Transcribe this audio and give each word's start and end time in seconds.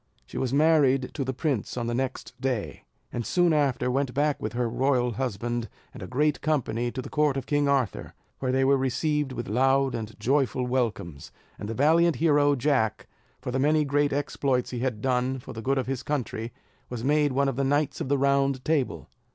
She 0.25 0.39
was 0.39 0.51
married 0.51 1.11
to 1.13 1.23
the 1.23 1.31
prince 1.31 1.77
on 1.77 1.85
the 1.85 1.93
next 1.93 2.33
day, 2.41 2.85
and 3.13 3.23
soon 3.23 3.53
after 3.53 3.91
went 3.91 4.15
back 4.15 4.41
with 4.41 4.53
her 4.53 4.67
royal 4.67 5.11
husband, 5.11 5.69
and 5.93 6.01
a 6.01 6.07
great 6.07 6.41
company, 6.41 6.89
to 6.89 7.03
the 7.03 7.07
court 7.09 7.37
of 7.37 7.45
King 7.45 7.67
Arthur, 7.67 8.15
where 8.39 8.51
they 8.51 8.65
were 8.65 8.77
received 8.79 9.31
with 9.31 9.47
loud 9.47 9.93
and 9.93 10.19
joyful 10.19 10.65
welcomes; 10.65 11.31
and 11.59 11.69
the 11.69 11.75
valiant 11.75 12.15
hero 12.15 12.55
Jack, 12.55 13.05
for 13.41 13.51
the 13.51 13.59
many 13.59 13.85
great 13.85 14.11
exploits 14.11 14.71
he 14.71 14.79
had 14.79 15.01
done 15.01 15.37
for 15.37 15.53
the 15.53 15.61
good 15.61 15.77
of 15.77 15.85
his 15.85 16.01
country, 16.01 16.51
was 16.89 17.03
made 17.03 17.31
one 17.31 17.47
of 17.47 17.55
the 17.55 17.63
Knights 17.63 18.01
of 18.01 18.09
the 18.09 18.17
Round 18.17 18.65
Table. 18.65 19.07